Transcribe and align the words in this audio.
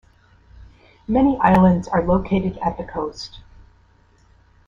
Many 1.07 1.37
islands 1.41 1.87
are 1.87 2.01
located 2.03 2.57
at 2.57 2.75
the 2.75 2.83
coast. 2.83 3.41